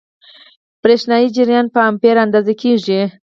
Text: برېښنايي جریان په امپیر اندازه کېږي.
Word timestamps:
برېښنايي 0.81 1.27
جریان 1.35 1.65
په 1.73 1.79
امپیر 1.89 2.15
اندازه 2.25 2.53
کېږي. 2.61 3.01